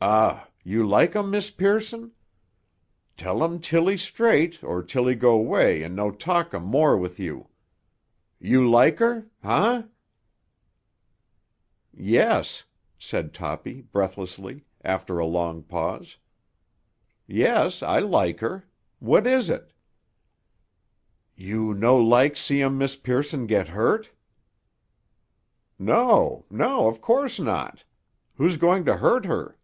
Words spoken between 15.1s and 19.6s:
a long pause. "Yes, I like her. What is